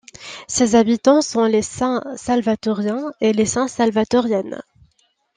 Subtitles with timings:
[0.47, 4.63] Ses habitants sont les Saint-Salvatoriens et Saint-Salvatoriennes.